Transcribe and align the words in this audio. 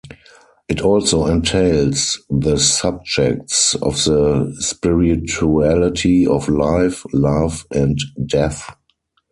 It 0.67 0.81
also 0.81 1.27
entails 1.27 2.19
the 2.27 2.57
subjects 2.57 3.75
of 3.75 4.03
the 4.03 4.51
spirituality 4.59 6.25
of 6.25 6.49
life, 6.49 7.05
love 7.13 7.67
and 7.69 7.99
death. 8.25 8.67